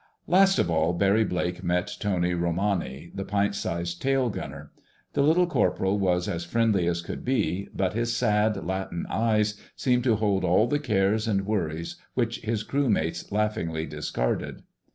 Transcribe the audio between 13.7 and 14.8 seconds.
discarded.